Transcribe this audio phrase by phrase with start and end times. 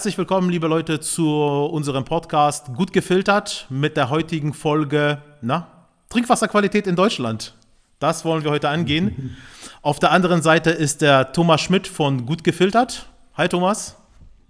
[0.00, 5.66] Herzlich willkommen, liebe Leute, zu unserem Podcast Gut gefiltert mit der heutigen Folge na,
[6.08, 7.54] Trinkwasserqualität in Deutschland.
[7.98, 9.36] Das wollen wir heute angehen.
[9.82, 13.10] Auf der anderen Seite ist der Thomas Schmidt von Gut gefiltert.
[13.34, 13.98] Hi Thomas.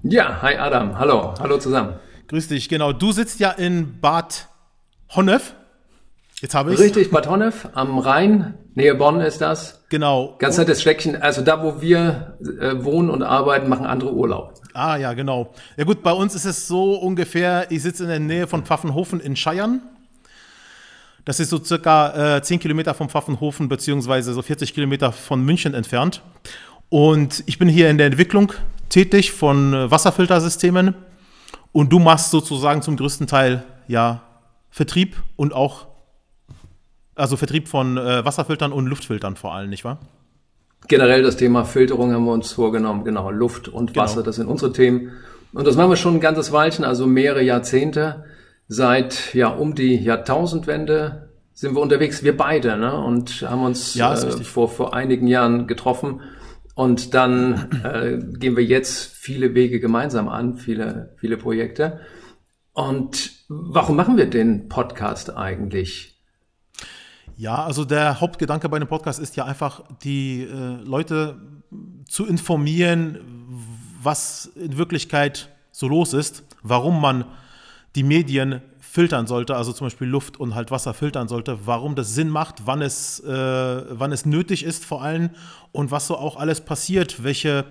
[0.04, 0.96] Ja, hi Adam.
[0.96, 1.94] Hallo, hallo zusammen.
[2.29, 2.93] Grüß dich, genau.
[2.93, 4.46] Du sitzt ja in Bad
[5.17, 5.54] Honnef.
[6.40, 9.82] Jetzt habe ich Richtig, Bad Honnef am Rhein, Nähe Bonn ist das.
[9.89, 10.36] Genau.
[10.39, 11.21] Ganz nettes Schleckchen.
[11.21, 14.50] Also da, wo wir äh, wohnen und arbeiten, machen andere Urlaub.
[14.74, 15.52] Ah ja, genau.
[15.76, 19.20] Ja gut, bei uns ist es so ungefähr, ich sitze in der Nähe von Pfaffenhofen
[19.20, 19.82] in Scheiern.
[21.24, 25.74] Das ist so circa äh, 10 Kilometer vom Pfaffenhofen, beziehungsweise so 40 Kilometer von München
[25.74, 26.22] entfernt.
[26.88, 28.52] Und ich bin hier in der Entwicklung
[28.88, 30.94] tätig von äh, Wasserfiltersystemen.
[31.72, 34.22] Und du machst sozusagen zum größten Teil ja
[34.70, 35.86] Vertrieb und auch
[37.14, 39.98] also Vertrieb von äh, Wasserfiltern und Luftfiltern vor allem, nicht wahr?
[40.89, 43.05] Generell das Thema Filterung haben wir uns vorgenommen.
[43.05, 44.05] Genau, Luft und genau.
[44.05, 44.27] Wasser, genau.
[44.27, 45.12] das sind unsere Themen.
[45.53, 48.25] Und das machen wir schon ein ganzes Weilchen, also mehrere Jahrzehnte.
[48.69, 52.97] Seit ja um die Jahrtausendwende sind wir unterwegs, wir beide, ne?
[52.97, 56.20] Und haben uns ja, äh, vor, vor einigen Jahren getroffen.
[56.75, 62.01] Und dann äh, gehen wir jetzt viele Wege gemeinsam an, viele, viele Projekte.
[62.73, 66.19] Und warum machen wir den Podcast eigentlich?
[67.36, 71.41] Ja, also der Hauptgedanke bei dem Podcast ist ja einfach, die äh, Leute
[72.09, 73.19] zu informieren,
[74.03, 77.25] was in Wirklichkeit so los ist, warum man
[77.95, 82.14] die Medien filtern sollte, also zum Beispiel Luft und halt Wasser filtern sollte, warum das
[82.14, 83.28] Sinn macht, wann es, äh,
[83.91, 85.31] wann es nötig ist vor allem
[85.70, 87.67] und was so auch alles passiert, welche,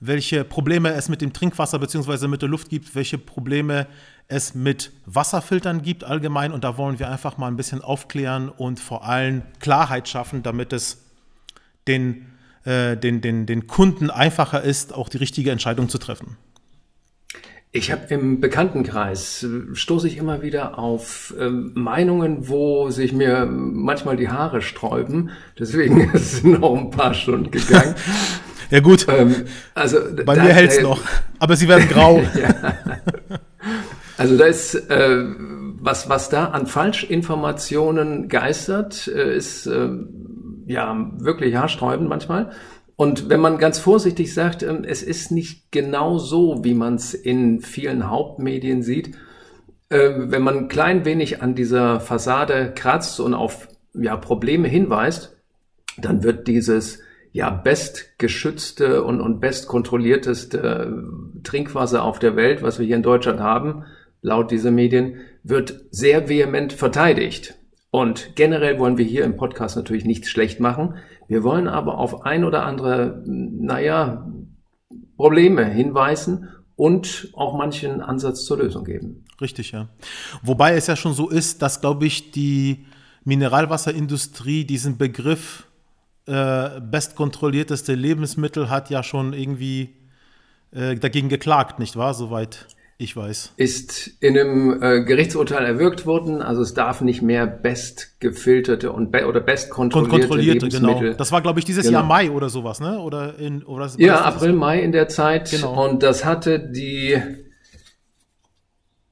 [0.00, 2.28] welche Probleme es mit dem Trinkwasser bzw.
[2.28, 3.86] mit der Luft gibt, welche Probleme
[4.28, 6.52] es mit Wasserfiltern gibt allgemein.
[6.52, 10.72] Und da wollen wir einfach mal ein bisschen aufklären und vor allem Klarheit schaffen, damit
[10.72, 11.04] es
[11.88, 12.26] den,
[12.64, 16.36] äh, den, den, den Kunden einfacher ist, auch die richtige Entscheidung zu treffen.
[17.70, 23.46] Ich habe im Bekanntenkreis äh, stoße ich immer wieder auf äh, Meinungen, wo sich mir
[23.46, 25.30] manchmal die Haare sträuben.
[25.58, 27.94] Deswegen sind noch ein paar Stunden gegangen.
[28.70, 29.06] ja gut.
[29.08, 31.00] Ähm, also bei da, mir hält's da, noch,
[31.38, 32.22] aber sie werden grau.
[32.40, 32.54] ja.
[34.16, 35.24] Also da ist äh,
[35.80, 39.88] was was da an Falschinformationen geistert, äh, ist äh,
[40.66, 42.50] ja wirklich haarsträubend manchmal.
[42.96, 47.14] Und wenn man ganz vorsichtig sagt, äh, es ist nicht genau so, wie man es
[47.14, 49.16] in vielen Hauptmedien sieht,
[49.88, 55.36] äh, wenn man ein klein wenig an dieser Fassade kratzt und auf ja, Probleme hinweist,
[55.96, 57.00] dann wird dieses
[57.38, 61.04] ja bestgeschützte und, und bestkontrollierteste
[61.44, 63.84] Trinkwasser auf der Welt, was wir hier in Deutschland haben,
[64.22, 67.54] laut dieser Medien, wird sehr vehement verteidigt.
[67.92, 70.96] Und generell wollen wir hier im Podcast natürlich nichts schlecht machen.
[71.28, 74.28] Wir wollen aber auf ein oder andere, naja,
[75.16, 79.24] Probleme hinweisen und auch manchen Ansatz zur Lösung geben.
[79.40, 79.90] Richtig, ja.
[80.42, 82.84] Wobei es ja schon so ist, dass, glaube ich, die
[83.22, 85.67] Mineralwasserindustrie diesen Begriff
[86.28, 89.96] äh, bestkontrollierteste Lebensmittel hat ja schon irgendwie
[90.72, 92.14] äh, dagegen geklagt, nicht wahr?
[92.14, 92.66] Soweit
[93.00, 93.52] ich weiß.
[93.56, 96.42] Ist in einem äh, Gerichtsurteil erwirkt worden.
[96.42, 101.00] Also es darf nicht mehr bestgefilterte und be oder bestkontrollierte kontrollierte, Lebensmittel.
[101.00, 101.16] Genau.
[101.16, 102.00] Das war, glaube ich, dieses genau.
[102.00, 102.98] Jahr Mai oder sowas, ne?
[102.98, 105.50] Oder in oder ja April, Mai in der Zeit.
[105.50, 105.88] Genau.
[105.88, 107.16] Und das hatte die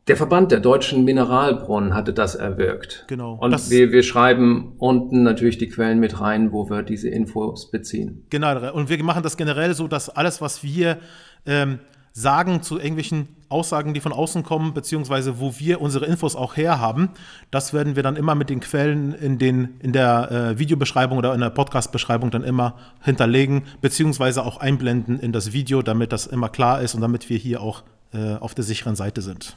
[0.08, 3.04] der Verband der deutschen Mineralbrunnen hatte das erwirkt.
[3.08, 3.34] Genau.
[3.34, 8.24] Und wir, wir schreiben unten natürlich die Quellen mit rein, wo wir diese Infos beziehen.
[8.30, 8.72] Genau.
[8.72, 10.98] Und wir machen das generell so, dass alles, was wir
[11.44, 11.80] ähm,
[12.12, 17.10] sagen zu irgendwelchen Aussagen, die von außen kommen, beziehungsweise wo wir unsere Infos auch herhaben.
[17.50, 21.34] Das werden wir dann immer mit den Quellen in, den, in der äh, Videobeschreibung oder
[21.34, 26.48] in der Podcast-Beschreibung dann immer hinterlegen, beziehungsweise auch einblenden in das Video, damit das immer
[26.48, 27.82] klar ist und damit wir hier auch
[28.14, 29.56] äh, auf der sicheren Seite sind.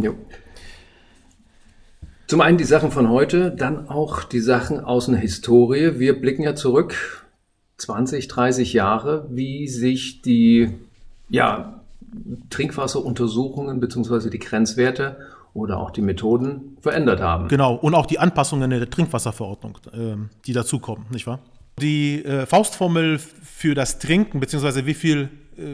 [0.00, 0.14] Jo.
[2.26, 5.98] Zum einen die Sachen von heute, dann auch die Sachen aus einer Historie.
[5.98, 7.26] Wir blicken ja zurück
[7.78, 10.72] 20, 30 Jahre, wie sich die
[11.28, 11.80] ja,
[12.50, 15.18] Trinkwasseruntersuchungen beziehungsweise die Grenzwerte
[15.54, 17.48] oder auch die Methoden verändert haben.
[17.48, 20.16] Genau, und auch die Anpassungen der Trinkwasserverordnung, äh,
[20.46, 21.40] die dazukommen, nicht wahr?
[21.80, 25.30] Die äh, Faustformel für das Trinken, beziehungsweise wie viel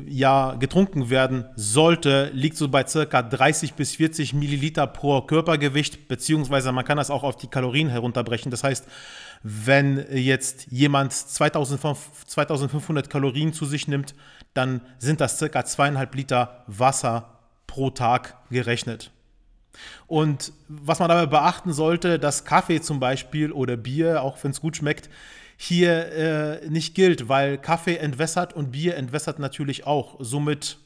[0.06, 6.70] ja getrunken werden sollte, liegt so bei circa 30 bis 40 Milliliter pro Körpergewicht, beziehungsweise
[6.72, 8.50] man kann das auch auf die Kalorien herunterbrechen.
[8.50, 8.86] Das heißt,
[9.42, 14.14] wenn jetzt jemand 2500 Kalorien zu sich nimmt,
[14.54, 19.10] dann sind das circa zweieinhalb Liter Wasser pro Tag gerechnet.
[20.06, 24.60] Und was man dabei beachten sollte, dass Kaffee zum Beispiel oder Bier, auch wenn es
[24.60, 25.08] gut schmeckt,
[25.62, 30.16] hier äh, nicht gilt, weil Kaffee entwässert und Bier entwässert natürlich auch.
[30.18, 30.78] Somit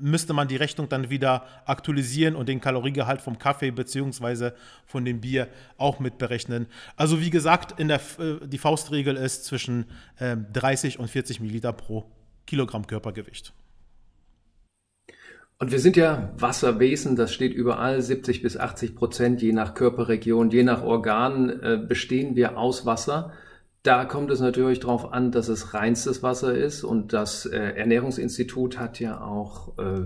[0.00, 4.52] müsste man die Rechnung dann wieder aktualisieren und den Kaloriegehalt vom Kaffee bzw.
[4.86, 6.66] von dem Bier auch mitberechnen.
[6.96, 9.86] Also wie gesagt, in der, äh, die Faustregel ist zwischen
[10.18, 12.06] 30 ähm, und 40 Milliliter pro
[12.46, 13.52] Kilogramm Körpergewicht.
[15.58, 20.50] Und wir sind ja Wasserwesen, das steht überall, 70 bis 80 Prozent, je nach Körperregion,
[20.50, 23.32] je nach Organ äh, bestehen wir aus Wasser.
[23.82, 28.78] Da kommt es natürlich darauf an, dass es reinstes Wasser ist und das äh, Ernährungsinstitut
[28.78, 30.02] hat ja auch äh,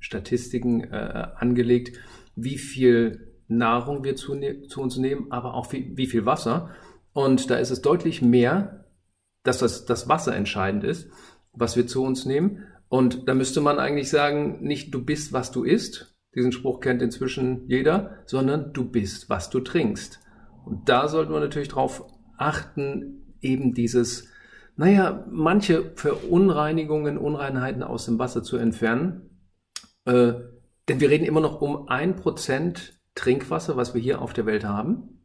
[0.00, 1.98] Statistiken äh, angelegt,
[2.34, 6.70] wie viel Nahrung wir zu, ne-, zu uns nehmen, aber auch wie, wie, viel Wasser.
[7.12, 8.86] Und da ist es deutlich mehr,
[9.44, 11.08] dass das, das Wasser entscheidend ist,
[11.52, 12.64] was wir zu uns nehmen.
[12.88, 17.02] Und da müsste man eigentlich sagen, nicht du bist, was du isst, diesen Spruch kennt
[17.02, 20.20] inzwischen jeder, sondern du bist, was du trinkst.
[20.64, 22.02] Und da sollten wir natürlich drauf
[22.38, 24.28] achten, eben dieses,
[24.76, 29.30] naja, manche Verunreinigungen, Unreinheiten aus dem Wasser zu entfernen.
[30.04, 30.34] Äh,
[30.88, 34.64] denn wir reden immer noch um ein Prozent Trinkwasser, was wir hier auf der Welt
[34.64, 35.20] haben.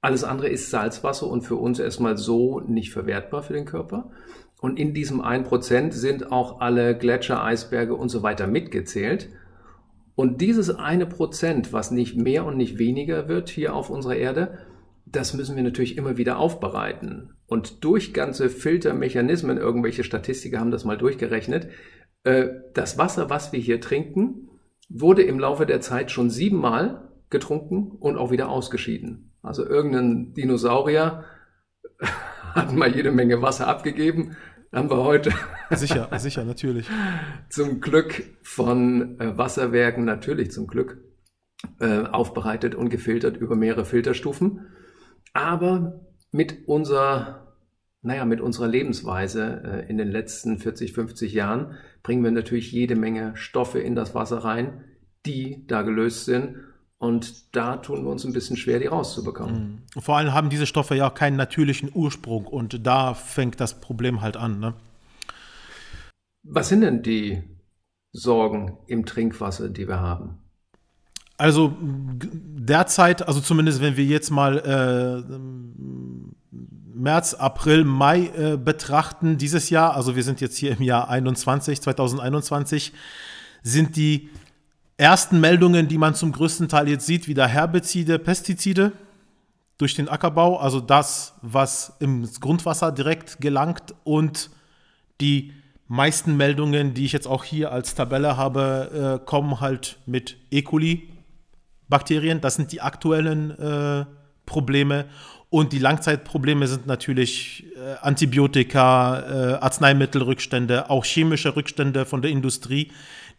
[0.00, 4.10] Alles andere ist Salzwasser und für uns erstmal so nicht verwertbar für den Körper.
[4.60, 9.28] Und in diesem ein Prozent sind auch alle Gletscher, Eisberge und so weiter mitgezählt.
[10.14, 14.58] Und dieses eine Prozent, was nicht mehr und nicht weniger wird hier auf unserer Erde,
[15.06, 17.34] das müssen wir natürlich immer wieder aufbereiten.
[17.46, 21.68] Und durch ganze Filtermechanismen, irgendwelche Statistiker haben das mal durchgerechnet,
[22.24, 24.48] äh, das Wasser, was wir hier trinken,
[24.88, 29.32] wurde im Laufe der Zeit schon siebenmal getrunken und auch wieder ausgeschieden.
[29.42, 31.24] Also irgendein Dinosaurier
[32.54, 34.36] hat mal jede Menge Wasser abgegeben,
[34.72, 35.32] haben wir heute.
[35.70, 36.86] Sicher, sicher, natürlich.
[37.48, 40.98] zum Glück von äh, Wasserwerken, natürlich zum Glück,
[41.80, 44.66] äh, aufbereitet und gefiltert über mehrere Filterstufen.
[45.32, 46.00] Aber
[46.30, 47.54] mit unserer,
[48.02, 52.96] naja, mit unserer Lebensweise äh, in den letzten 40, 50 Jahren bringen wir natürlich jede
[52.96, 54.84] Menge Stoffe in das Wasser rein,
[55.26, 56.56] die da gelöst sind.
[56.98, 59.82] Und da tun wir uns ein bisschen schwer, die rauszubekommen.
[59.94, 60.00] Mhm.
[60.00, 64.36] Vor allem haben diese Stoffe ja keinen natürlichen Ursprung und da fängt das Problem halt
[64.36, 64.60] an.
[64.60, 64.74] Ne?
[66.44, 67.42] Was sind denn die
[68.12, 70.41] Sorgen im Trinkwasser, die wir haben?
[71.38, 75.22] Also derzeit, also zumindest wenn wir jetzt mal äh,
[76.94, 81.80] März, April, Mai äh, betrachten, dieses Jahr, also wir sind jetzt hier im Jahr 21,
[81.80, 82.92] 2021,
[83.62, 84.30] sind die
[84.96, 88.92] ersten Meldungen, die man zum größten Teil jetzt sieht, wieder Herbizide, Pestizide
[89.78, 94.50] durch den Ackerbau, also das, was im Grundwasser direkt gelangt und
[95.20, 95.52] die
[95.88, 100.62] meisten Meldungen, die ich jetzt auch hier als Tabelle habe, äh, kommen halt mit E.
[100.62, 101.08] coli,
[101.92, 102.40] Bakterien.
[102.40, 104.06] Das sind die aktuellen äh,
[104.46, 105.04] Probleme.
[105.50, 112.90] Und die Langzeitprobleme sind natürlich äh, Antibiotika, äh, Arzneimittelrückstände, auch chemische Rückstände von der Industrie.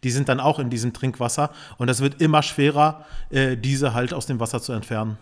[0.04, 1.50] Die sind dann auch in diesem Trinkwasser.
[1.76, 5.18] Und es wird immer schwerer, äh, diese halt aus dem Wasser zu entfernen.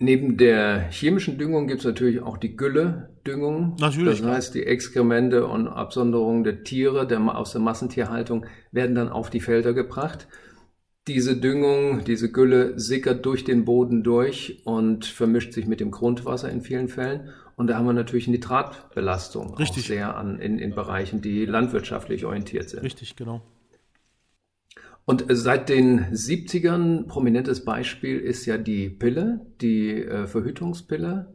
[0.00, 3.74] Neben der chemischen Düngung gibt es natürlich auch die Gülle-Düngung.
[3.80, 4.20] Natürlich.
[4.20, 9.28] Das heißt, die Exkremente und Absonderungen der Tiere der, aus der Massentierhaltung werden dann auf
[9.30, 10.28] die Felder gebracht.
[11.08, 16.50] Diese Düngung, diese Gülle sickert durch den Boden durch und vermischt sich mit dem Grundwasser
[16.50, 17.30] in vielen Fällen.
[17.56, 19.84] Und da haben wir natürlich Nitratbelastung Richtig.
[19.84, 22.82] auch sehr an, in, in Bereichen, die landwirtschaftlich orientiert sind.
[22.82, 23.42] Richtig, genau.
[25.06, 31.32] Und seit den 70ern, prominentes Beispiel ist ja die Pille, die äh, Verhütungspille,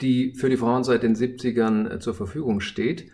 [0.00, 3.12] die für die Frauen seit den 70ern äh, zur Verfügung steht.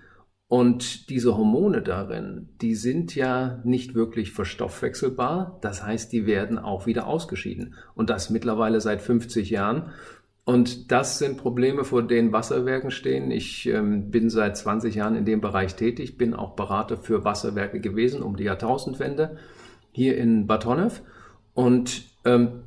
[0.52, 5.56] Und diese Hormone darin, die sind ja nicht wirklich verstoffwechselbar.
[5.62, 7.72] Das heißt, die werden auch wieder ausgeschieden.
[7.94, 9.92] Und das mittlerweile seit 50 Jahren.
[10.44, 13.30] Und das sind Probleme, vor denen Wasserwerken stehen.
[13.30, 17.80] Ich ähm, bin seit 20 Jahren in dem Bereich tätig, bin auch Berater für Wasserwerke
[17.80, 19.38] gewesen um die Jahrtausendwende
[19.90, 20.66] hier in Bad.
[21.54, 22.64] Und ähm,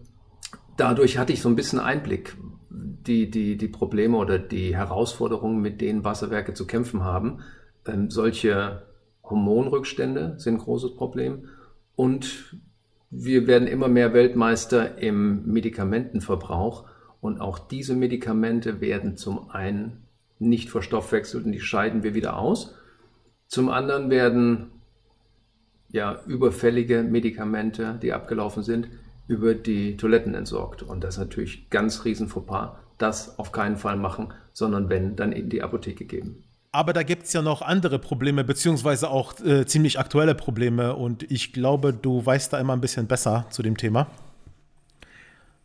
[0.76, 2.36] dadurch hatte ich so ein bisschen Einblick,
[2.72, 7.42] die, die, die Probleme oder die Herausforderungen, mit denen Wasserwerke zu kämpfen haben.
[7.88, 8.84] Ähm, solche
[9.24, 11.50] Hormonrückstände sind ein großes Problem
[11.96, 12.58] und
[13.10, 16.86] wir werden immer mehr Weltmeister im Medikamentenverbrauch
[17.22, 20.04] und auch diese Medikamente werden zum einen
[20.38, 22.76] nicht verstoffwechselt und die scheiden wir wieder aus.
[23.48, 24.72] Zum anderen werden
[25.90, 28.90] ja überfällige Medikamente, die abgelaufen sind,
[29.28, 30.84] über die Toiletten entsorgt.
[30.84, 32.76] Und das ist natürlich ganz riesen Fauxpas.
[32.98, 36.44] Das auf keinen Fall machen, sondern wenn, dann in die Apotheke geben.
[36.76, 40.96] Aber da gibt es ja noch andere Probleme, beziehungsweise auch äh, ziemlich aktuelle Probleme.
[40.96, 44.08] Und ich glaube, du weißt da immer ein bisschen besser zu dem Thema.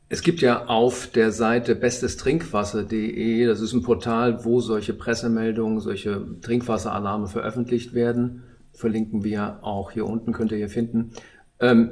[0.09, 6.25] Es gibt ja auf der Seite bestestrinkwasser.de, das ist ein Portal, wo solche Pressemeldungen, solche
[6.43, 8.45] Trinkwasseralarme veröffentlicht werden.
[8.73, 11.11] Verlinken wir auch hier unten, könnt ihr hier finden.
[11.59, 11.91] Ähm,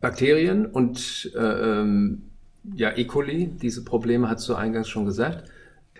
[0.00, 2.30] Bakterien und äh, ähm,
[2.74, 3.04] ja, E.
[3.04, 5.48] coli, diese Probleme hast du eingangs schon gesagt.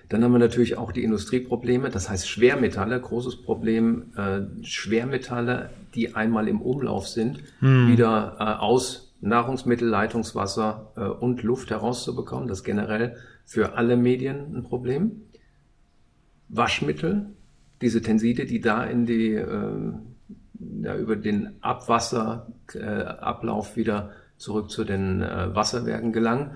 [0.09, 6.15] Dann haben wir natürlich auch die Industrieprobleme, das heißt Schwermetalle, großes Problem, äh, Schwermetalle, die
[6.15, 7.89] einmal im Umlauf sind, hm.
[7.89, 12.49] wieder äh, aus Nahrungsmittel, Leitungswasser äh, und Luft herauszubekommen.
[12.49, 15.23] Das ist generell für alle Medien ein Problem.
[16.49, 17.31] Waschmittel,
[17.81, 19.93] diese Tenside, die da in die, äh,
[20.83, 26.51] ja, über den Abwasserablauf äh, wieder zurück zu den äh, Wasserwerken gelangen.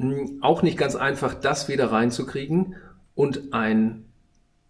[0.00, 2.76] Hm, auch nicht ganz einfach, das wieder reinzukriegen.
[3.14, 4.06] Und ein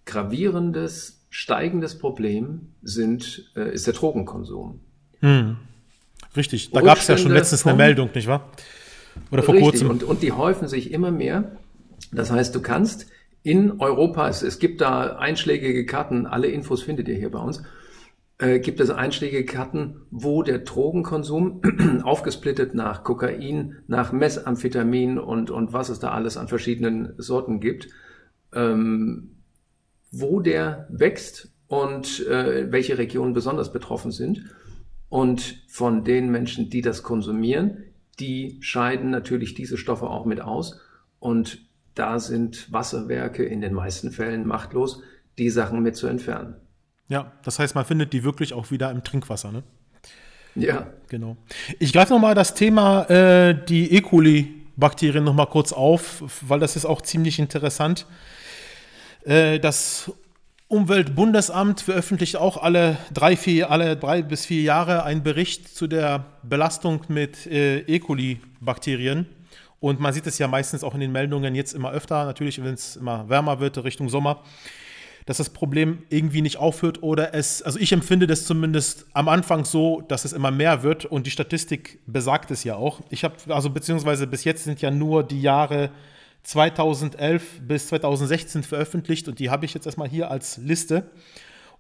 [0.05, 4.81] gravierendes, steigendes Problem sind, äh, ist der Drogenkonsum.
[5.21, 5.57] Hm.
[6.37, 8.51] Richtig, da gab es ja schon letztens eine Meldung, nicht wahr?
[9.31, 9.71] Oder vor richtig.
[9.71, 9.91] kurzem.
[9.91, 11.53] Und, und die häufen sich immer mehr.
[12.13, 13.07] Das heißt, du kannst
[13.43, 17.63] in Europa, es, es gibt da einschlägige Karten, alle Infos findet ihr hier bei uns,
[18.41, 21.61] gibt es einschlägige Karten, wo der Drogenkonsum
[22.05, 27.89] aufgesplittet nach Kokain, nach Messamphetamin und, und was es da alles an verschiedenen Sorten gibt,
[28.55, 29.37] ähm,
[30.11, 34.45] wo der wächst und äh, welche Regionen besonders betroffen sind.
[35.11, 37.85] Und von den Menschen, die das konsumieren,
[38.21, 40.81] die scheiden natürlich diese Stoffe auch mit aus.
[41.19, 45.03] Und da sind Wasserwerke in den meisten Fällen machtlos,
[45.37, 46.57] die Sachen mit zu entfernen.
[47.11, 49.63] Ja, das heißt, man findet die wirklich auch wieder im Trinkwasser, ne?
[50.55, 50.87] Ja.
[51.09, 51.37] Genau.
[51.79, 54.01] Ich greife nochmal das Thema äh, die E.
[54.01, 58.07] coli-Bakterien nochmal kurz auf, weil das ist auch ziemlich interessant.
[59.25, 60.13] Äh, das
[60.69, 66.27] Umweltbundesamt veröffentlicht auch alle drei, vier, alle drei bis vier Jahre einen Bericht zu der
[66.45, 67.99] Belastung mit äh, E.
[67.99, 69.27] coli-Bakterien.
[69.81, 72.75] Und man sieht es ja meistens auch in den Meldungen jetzt immer öfter, natürlich, wenn
[72.75, 74.45] es immer wärmer wird, Richtung Sommer,
[75.31, 79.65] dass das Problem irgendwie nicht aufhört oder es, also ich empfinde das zumindest am Anfang
[79.65, 83.01] so, dass es immer mehr wird und die Statistik besagt es ja auch.
[83.11, 85.91] Ich habe, also beziehungsweise bis jetzt sind ja nur die Jahre
[86.43, 91.09] 2011 bis 2016 veröffentlicht und die habe ich jetzt erstmal hier als Liste.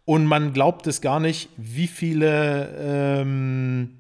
[0.04, 3.96] Und man glaubt es gar nicht, wie viele ähm,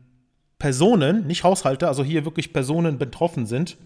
[0.60, 3.78] Personen, nicht Haushalte, also hier wirklich Personen betroffen sind.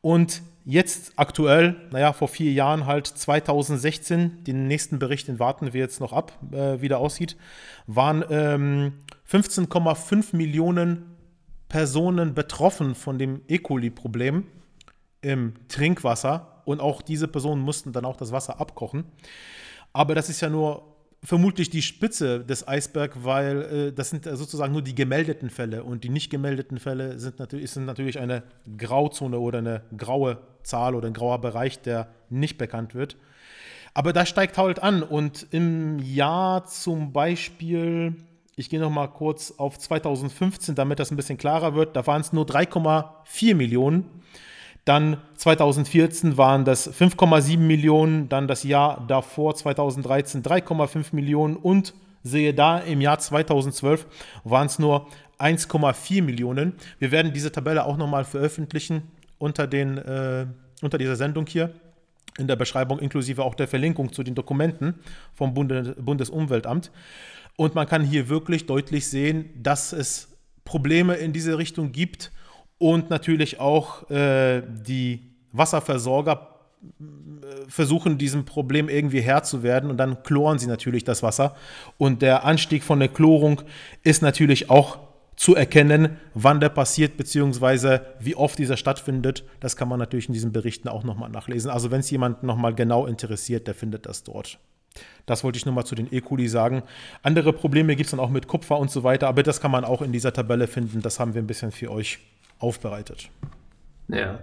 [0.00, 5.80] Und jetzt aktuell, naja, vor vier Jahren halt 2016, den nächsten Bericht, den warten wir
[5.80, 7.36] jetzt noch ab, äh, wie der aussieht,
[7.86, 8.92] waren ähm,
[9.30, 11.16] 15,5 Millionen
[11.68, 13.58] Personen betroffen von dem E.
[13.58, 14.44] coli-Problem
[15.22, 19.04] im Trinkwasser und auch diese Personen mussten dann auch das Wasser abkochen.
[19.92, 20.89] Aber das ist ja nur
[21.22, 26.04] vermutlich die Spitze des Eisbergs, weil äh, das sind sozusagen nur die gemeldeten Fälle und
[26.04, 28.42] die nicht gemeldeten Fälle sind natürlich, sind natürlich eine
[28.78, 33.16] Grauzone oder eine graue Zahl oder ein grauer Bereich, der nicht bekannt wird.
[33.92, 38.14] Aber das steigt halt an und im Jahr zum Beispiel,
[38.56, 42.20] ich gehe noch mal kurz auf 2015, damit das ein bisschen klarer wird, da waren
[42.20, 44.19] es nur 3,4 Millionen
[44.84, 52.54] dann 2014 waren das 5,7 Millionen, dann das Jahr davor 2013 3,5 Millionen und sehe
[52.54, 54.06] da im Jahr 2012
[54.44, 55.06] waren es nur
[55.38, 56.74] 1,4 Millionen.
[56.98, 59.02] Wir werden diese Tabelle auch nochmal veröffentlichen
[59.38, 60.46] unter, den, äh,
[60.82, 61.72] unter dieser Sendung hier
[62.38, 64.94] in der Beschreibung inklusive auch der Verlinkung zu den Dokumenten
[65.34, 66.90] vom Bunde, Bundesumweltamt.
[67.56, 70.28] Und man kann hier wirklich deutlich sehen, dass es
[70.64, 72.30] Probleme in diese Richtung gibt
[72.80, 75.20] und natürlich auch äh, die
[75.52, 76.48] Wasserversorger
[76.82, 81.54] äh, versuchen, diesem Problem irgendwie Herr zu werden und dann chloren sie natürlich das Wasser.
[81.98, 83.60] Und der Anstieg von der Chlorung
[84.02, 84.98] ist natürlich auch
[85.36, 89.44] zu erkennen, wann der passiert, beziehungsweise wie oft dieser stattfindet.
[89.60, 91.70] Das kann man natürlich in diesen Berichten auch nochmal nachlesen.
[91.70, 94.58] Also wenn es jemand nochmal genau interessiert, der findet das dort.
[95.26, 96.22] Das wollte ich nur mal zu den E.
[96.22, 96.82] coli sagen.
[97.22, 99.84] Andere Probleme gibt es dann auch mit Kupfer und so weiter, aber das kann man
[99.84, 101.02] auch in dieser Tabelle finden.
[101.02, 102.20] Das haben wir ein bisschen für euch
[102.60, 103.30] aufbereitet.
[104.08, 104.40] Ja,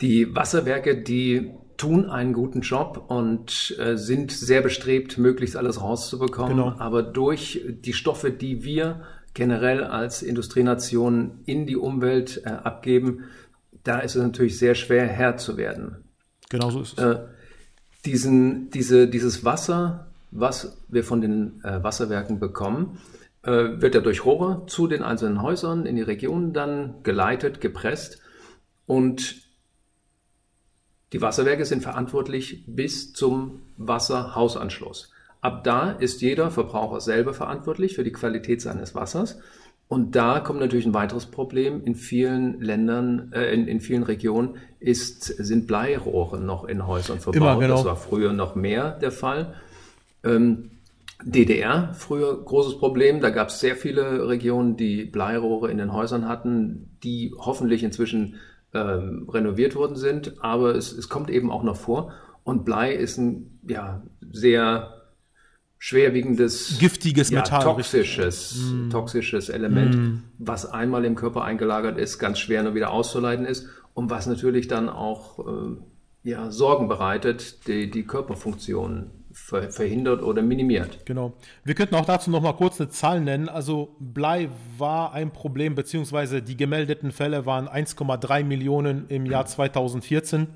[0.00, 6.56] die Wasserwerke, die tun einen guten Job und äh, sind sehr bestrebt, möglichst alles rauszubekommen.
[6.56, 6.74] Genau.
[6.78, 9.00] Aber durch die Stoffe, die wir
[9.32, 13.24] generell als Industrienation in die Umwelt äh, abgeben,
[13.82, 16.04] da ist es natürlich sehr schwer, Herr zu werden.
[16.50, 17.04] Genau so ist es.
[17.04, 17.20] Äh,
[18.04, 22.98] diesen, diese, dieses Wasser, was wir von den äh, Wasserwerken bekommen,
[23.42, 28.20] äh, wird er durch Rohre zu den einzelnen Häusern in die Regionen dann geleitet, gepresst
[28.86, 29.48] und
[31.12, 35.10] die Wasserwerke sind verantwortlich bis zum Wasserhausanschluss.
[35.40, 39.40] Ab da ist jeder Verbraucher selber verantwortlich für die Qualität seines Wassers
[39.88, 41.82] Und da kommt natürlich ein weiteres Problem.
[41.82, 47.36] In vielen Ländern, äh, in, in vielen Regionen ist, sind Bleirohre noch in Häusern verbaut.
[47.36, 47.76] Immer, genau.
[47.76, 49.54] Das war früher noch mehr der Fall.
[50.22, 50.70] Ähm,
[51.24, 53.20] DDR, früher großes Problem.
[53.20, 58.36] Da gab es sehr viele Regionen, die Bleirohre in den Häusern hatten, die hoffentlich inzwischen
[58.72, 60.42] ähm, renoviert worden sind.
[60.42, 62.12] Aber es, es kommt eben auch noch vor.
[62.44, 65.00] Und Blei ist ein ja, sehr
[65.78, 68.90] schwerwiegendes, giftiges ja, Metall, toxisches, mm.
[68.90, 70.22] toxisches Element, mm.
[70.38, 74.68] was einmal im Körper eingelagert ist, ganz schwer nur wieder auszuleiten ist und was natürlich
[74.68, 75.76] dann auch äh,
[76.22, 81.06] ja, Sorgen bereitet, die die Körperfunktion ver verhindert oder minimiert.
[81.06, 81.32] Genau.
[81.64, 83.48] Wir könnten auch dazu noch mal kurz eine Zahl nennen.
[83.48, 90.48] Also Blei war ein Problem, beziehungsweise die gemeldeten Fälle waren 1,3 Millionen im Jahr 2014.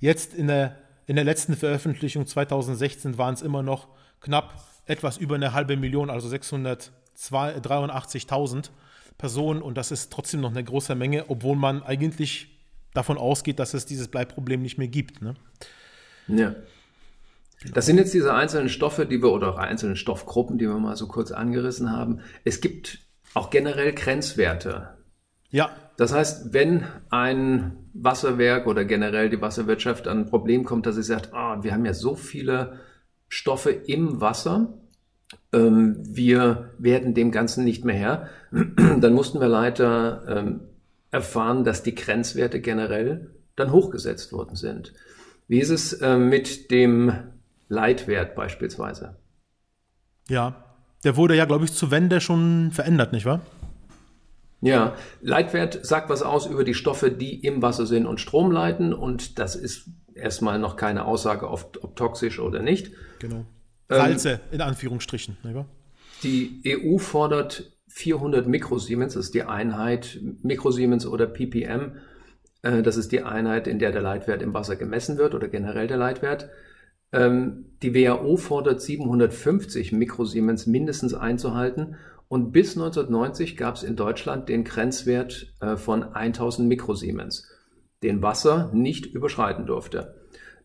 [0.00, 3.88] Jetzt in der, in der letzten Veröffentlichung 2016 waren es immer noch
[4.20, 4.54] knapp
[4.86, 8.70] etwas über eine halbe Million, also 683.000
[9.18, 9.62] Personen.
[9.62, 12.48] Und das ist trotzdem noch eine große Menge, obwohl man eigentlich
[12.92, 15.20] davon ausgeht, dass es dieses Bleiproblem nicht mehr gibt.
[15.22, 15.34] Ne?
[16.28, 16.54] Ja.
[17.72, 20.96] Das sind jetzt diese einzelnen Stoffe, die wir oder auch einzelne Stoffgruppen, die wir mal
[20.96, 22.20] so kurz angerissen haben.
[22.44, 22.98] Es gibt
[23.34, 24.90] auch generell Grenzwerte.
[25.50, 25.70] Ja.
[25.96, 31.02] Das heißt, wenn ein Wasserwerk oder generell die Wasserwirtschaft an ein Problem kommt, dass sie
[31.02, 32.80] sagt, oh, wir haben ja so viele
[33.28, 34.74] Stoffe im Wasser.
[35.52, 38.28] Ähm, wir werden dem Ganzen nicht mehr Herr.
[38.76, 40.60] Dann mussten wir leider ähm,
[41.10, 44.92] erfahren, dass die Grenzwerte generell dann hochgesetzt worden sind.
[45.48, 47.12] Wie ist es äh, mit dem
[47.68, 49.16] Leitwert beispielsweise?
[50.28, 50.64] Ja,
[51.04, 53.40] der wurde ja, glaube ich, zu Wende schon verändert, nicht wahr?
[54.60, 58.92] Ja, Leitwert sagt was aus über die Stoffe, die im Wasser sind und Strom leiten.
[58.92, 62.90] Und das ist erstmal noch keine Aussage, ob, ob toxisch oder nicht.
[63.18, 63.44] Genau.
[63.88, 65.36] Ähm, Salze ähm, in Anführungsstrichen.
[65.42, 65.66] Nicht wahr?
[66.22, 71.92] Die EU fordert 400 Mikrosiemens, das ist die Einheit Mikrosiemens oder ppm.
[72.62, 75.86] Äh, das ist die Einheit, in der der Leitwert im Wasser gemessen wird oder generell
[75.86, 76.48] der Leitwert.
[77.16, 81.96] Ähm, die WHO fordert 750 Mikrosiemens mindestens einzuhalten
[82.28, 87.48] und bis 1990 gab es in Deutschland den Grenzwert äh, von 1000 Mikrosiemens,
[88.02, 90.14] den Wasser nicht überschreiten durfte.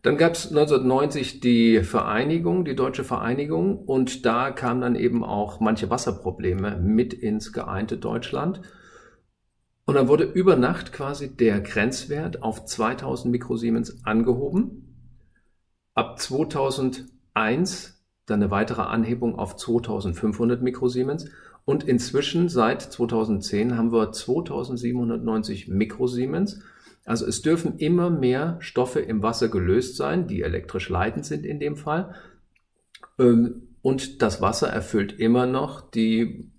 [0.02, 5.60] Dann gab es 1990 die Vereinigung, die deutsche Vereinigung, und da kamen dann eben auch
[5.60, 8.60] manche Wasserprobleme mit ins geeinte Deutschland.
[9.86, 14.91] Und dann wurde über Nacht quasi der Grenzwert auf 2000 Mikrosiemens angehoben.
[15.94, 21.28] Ab 2001 dann eine weitere Anhebung auf 2500 Mikrosiemens
[21.64, 26.60] und inzwischen seit 2010 haben wir 2790 Mikrosiemens.
[27.04, 31.60] Also es dürfen immer mehr Stoffe im Wasser gelöst sein, die elektrisch leitend sind in
[31.60, 32.14] dem Fall.
[33.18, 36.50] Ähm, und das Wasser erfüllt immer noch die,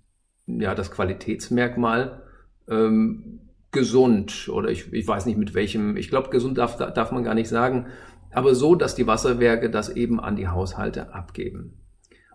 [0.46, 2.22] ja, das Qualitätsmerkmal
[2.68, 3.40] ähm,
[3.72, 7.34] gesund oder ich, ich weiß nicht mit welchem, ich glaube gesund darf, darf man gar
[7.34, 7.86] nicht sagen,
[8.34, 11.74] aber so, dass die Wasserwerke das eben an die Haushalte abgeben.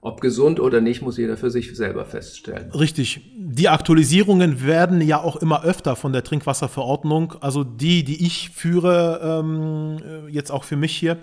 [0.02, 2.72] Ob gesund oder nicht, muss jeder für sich selber feststellen.
[2.72, 3.22] Richtig.
[3.36, 7.36] Die Aktualisierungen werden ja auch immer öfter von der Trinkwasserverordnung.
[7.42, 11.18] Also die, die ich führe, ähm, äh, jetzt auch für mich hier,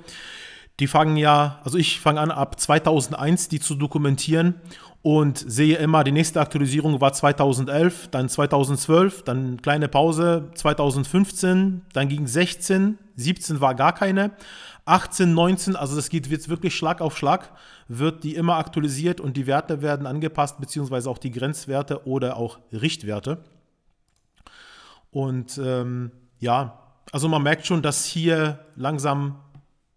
[0.78, 4.56] die fangen ja, also ich fange an ab 2001, die zu dokumentieren
[5.00, 12.08] und sehe immer, die nächste Aktualisierung war 2011, dann 2012, dann kleine Pause 2015, dann
[12.08, 14.32] ging 16, 17 war gar keine.
[14.84, 17.52] 18, 19, also das geht jetzt wirklich Schlag auf Schlag,
[17.88, 22.60] wird die immer aktualisiert und die Werte werden angepasst, beziehungsweise auch die Grenzwerte oder auch
[22.72, 23.42] Richtwerte.
[25.10, 26.78] Und ähm, ja,
[27.10, 29.40] also man merkt schon, dass hier langsam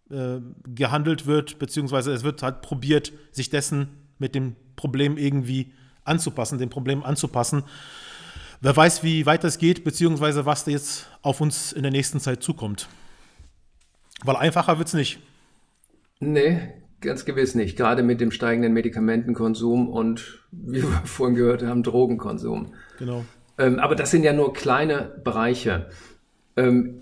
[0.10, 6.58] äh, gehandelt wird, beziehungsweise es wird halt probiert, sich dessen mit dem Problem irgendwie anzupassen,
[6.58, 7.64] dem Problem anzupassen.
[8.62, 12.44] Wer weiß, wie weit das geht, beziehungsweise was jetzt auf uns in der nächsten Zeit
[12.44, 12.90] zukommt.
[14.24, 15.20] Weil einfacher wird es nicht.
[16.20, 16.60] Nee,
[17.02, 17.78] ganz gewiss nicht.
[17.78, 22.74] Gerade mit dem steigenden Medikamentenkonsum und, wie wir vorhin gehört haben, Drogenkonsum.
[22.98, 23.26] Genau.
[23.58, 25.90] Ähm, aber das sind ja nur kleine Bereiche.
[26.56, 27.02] Ähm,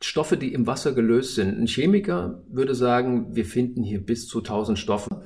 [0.00, 1.58] Stoffe, die im Wasser gelöst sind.
[1.58, 5.24] Ein Chemiker würde sagen, wir finden hier bis zu 1000 Stoffe.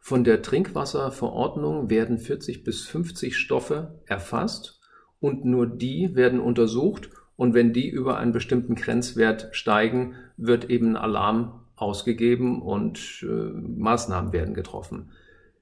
[0.00, 4.80] Von der Trinkwasserverordnung werden 40 bis 50 Stoffe erfasst
[5.20, 10.94] und nur die werden untersucht und wenn die über einen bestimmten Grenzwert steigen, wird eben
[10.94, 15.12] Alarm ausgegeben und äh, Maßnahmen werden getroffen.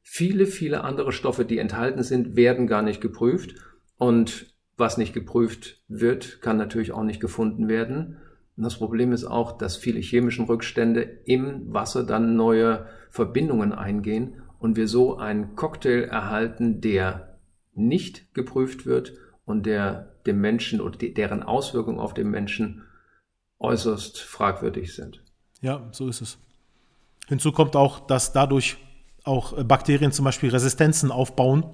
[0.02, 3.54] Viele, viele andere Stoffe, die enthalten sind, werden gar nicht geprüft.
[3.96, 8.16] Und was nicht geprüft wird, kann natürlich auch nicht gefunden werden.
[8.56, 14.42] Und das Problem ist auch, dass viele chemischen Rückstände im Wasser dann neue Verbindungen eingehen
[14.58, 17.38] und wir so einen Cocktail erhalten, der
[17.72, 19.12] nicht geprüft wird
[19.48, 22.84] und der dem Menschen oder deren Auswirkungen auf den Menschen
[23.58, 25.22] äußerst fragwürdig sind.
[25.62, 26.38] Ja, so ist es.
[27.28, 28.76] Hinzu kommt auch, dass dadurch
[29.24, 31.64] auch Bakterien zum Beispiel Resistenzen aufbauen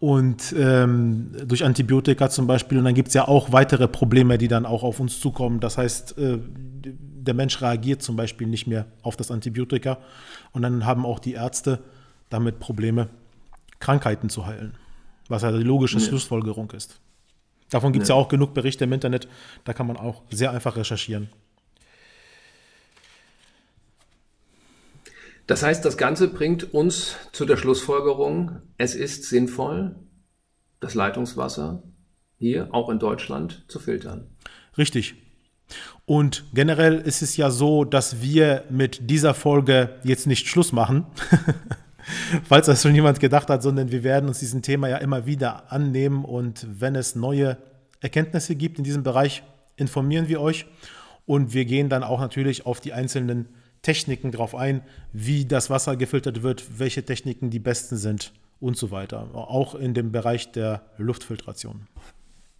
[0.00, 2.78] und ähm, durch Antibiotika zum Beispiel.
[2.78, 5.60] Und dann gibt es ja auch weitere Probleme, die dann auch auf uns zukommen.
[5.60, 9.98] Das heißt, äh, der Mensch reagiert zum Beispiel nicht mehr auf das Antibiotika.
[10.52, 11.80] Und dann haben auch die Ärzte
[12.30, 13.08] damit Probleme,
[13.80, 14.74] Krankheiten zu heilen.
[15.28, 16.04] Was ja die logische ja.
[16.04, 17.00] Schlussfolgerung ist.
[17.70, 18.14] Davon gibt es ja.
[18.14, 19.28] ja auch genug Berichte im Internet.
[19.64, 21.28] Da kann man auch sehr einfach recherchieren.
[25.46, 29.94] Das heißt, das Ganze bringt uns zu der Schlussfolgerung, es ist sinnvoll,
[30.80, 31.84] das Leitungswasser
[32.36, 34.28] hier auch in Deutschland zu filtern.
[34.76, 35.14] Richtig.
[36.04, 41.06] Und generell ist es ja so, dass wir mit dieser Folge jetzt nicht Schluss machen,
[42.44, 45.72] falls das schon jemand gedacht hat, sondern wir werden uns diesem Thema ja immer wieder
[45.72, 47.58] annehmen und wenn es neue
[48.00, 49.42] Erkenntnisse gibt in diesem Bereich,
[49.76, 50.66] informieren wir euch
[51.26, 53.48] und wir gehen dann auch natürlich auf die einzelnen
[53.82, 58.90] Techniken drauf ein, wie das Wasser gefiltert wird, welche Techniken die besten sind und so
[58.90, 59.28] weiter.
[59.34, 61.86] Auch in dem Bereich der Luftfiltration.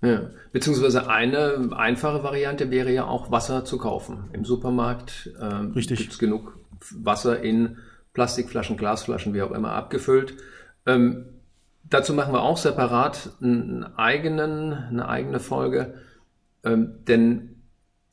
[0.03, 4.25] Ja, beziehungsweise eine einfache Variante wäre ja auch Wasser zu kaufen.
[4.33, 6.59] Im Supermarkt ähm, gibt es genug
[6.93, 7.79] Wasser in
[8.17, 10.39] Plastikflaschen, Glasflaschen, wie auch immer, abgefüllt.
[10.87, 11.27] Ähm,
[11.85, 15.97] dazu machen wir auch separat einen eigenen, eine eigene Folge,
[16.65, 17.57] ähm, denn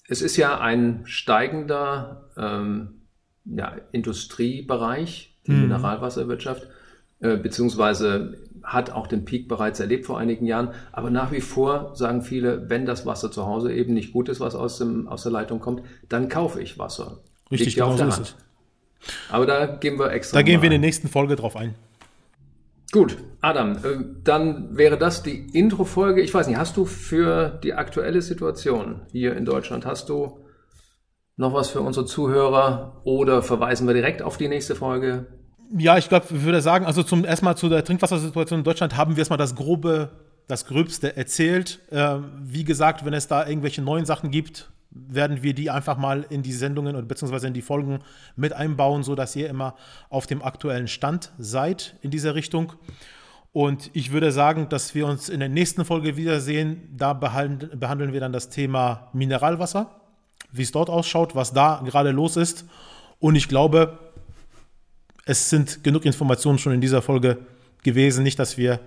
[0.09, 3.03] es ist ja ein steigender ähm,
[3.45, 5.61] ja, Industriebereich, die mhm.
[5.61, 6.67] Mineralwasserwirtschaft,
[7.21, 10.73] äh, beziehungsweise hat auch den Peak bereits erlebt vor einigen Jahren.
[10.91, 14.41] Aber nach wie vor sagen viele, wenn das Wasser zu Hause eben nicht gut ist,
[14.41, 17.19] was aus, dem, aus der Leitung kommt, dann kaufe ich Wasser.
[17.49, 18.35] Richtig, genau so ist es.
[19.29, 20.37] Aber da gehen wir extra.
[20.37, 21.75] Da gehen wir in der nächsten Folge drauf ein.
[22.91, 26.21] Gut, Adam, äh, dann wäre das die Intro-Folge.
[26.21, 30.37] Ich weiß nicht, hast du für die aktuelle Situation hier in Deutschland, hast du
[31.35, 35.25] noch was für unsere Zuhörer oder verweisen wir direkt auf die nächste Folge?
[35.75, 39.15] Ja, ich glaube, ich würde sagen, also zum erstmal zu der Trinkwassersituation in Deutschland haben
[39.15, 40.11] wir erstmal das grobe,
[40.47, 41.79] das Gröbste erzählt.
[41.89, 46.25] Äh, wie gesagt, wenn es da irgendwelche neuen Sachen gibt, werden wir die einfach mal
[46.29, 47.99] in die Sendungen oder beziehungsweise in die Folgen
[48.35, 49.75] mit einbauen, sodass ihr immer
[50.09, 52.73] auf dem aktuellen Stand seid in dieser Richtung.
[53.51, 56.89] Und ich würde sagen, dass wir uns in der nächsten Folge wiedersehen.
[56.95, 59.99] Da behandeln wir dann das Thema Mineralwasser
[60.53, 62.65] wie es dort ausschaut, was da gerade los ist.
[63.19, 63.97] Und ich glaube,
[65.25, 67.39] es sind genug Informationen schon in dieser Folge
[67.81, 68.23] gewesen.
[68.23, 68.79] Nicht, dass wir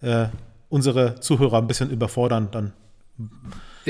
[0.00, 0.26] äh,
[0.68, 2.72] unsere Zuhörer ein bisschen überfordern dann.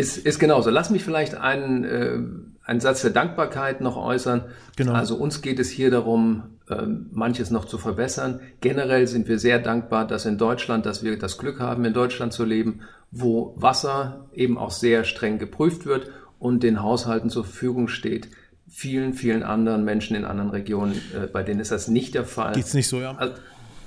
[0.01, 0.71] Ist, ist genauso.
[0.71, 2.19] Lass mich vielleicht einen, äh,
[2.65, 4.45] einen Satz der Dankbarkeit noch äußern.
[4.77, 4.93] Genau.
[4.93, 8.41] Also uns geht es hier darum, äh, manches noch zu verbessern.
[8.63, 12.33] Generell sind wir sehr dankbar, dass in Deutschland, dass wir das Glück haben, in Deutschland
[12.33, 17.89] zu leben, wo Wasser eben auch sehr streng geprüft wird und den Haushalten zur Verfügung
[17.89, 18.31] steht.
[18.69, 22.55] Vielen, vielen anderen Menschen in anderen Regionen, äh, bei denen ist das nicht der Fall.
[22.55, 23.17] Geht's nicht so, ja.
[23.17, 23.35] Also,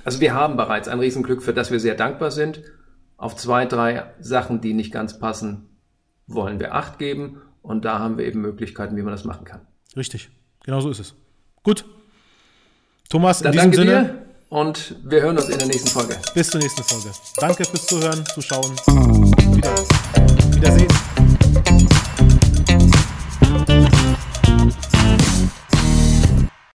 [0.04, 2.62] also wir haben bereits ein Riesenglück, für das wir sehr dankbar sind.
[3.18, 5.70] Auf zwei, drei Sachen, die nicht ganz passen,
[6.28, 9.62] wollen wir Acht geben und da haben wir eben Möglichkeiten, wie man das machen kann.
[9.96, 10.30] Richtig,
[10.64, 11.16] genau so ist es.
[11.64, 11.86] Gut.
[13.10, 14.04] Thomas, in Dann diesem danke Sinne.
[14.04, 16.16] Dir und wir hören uns in der nächsten Folge.
[16.36, 17.10] Bis zur nächsten Folge.
[17.38, 18.72] Danke fürs Zuhören, Zuschauen.
[19.56, 19.76] Wieder,
[20.54, 20.88] wiedersehen.